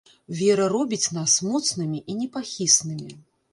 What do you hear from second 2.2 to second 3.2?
непахіснымі.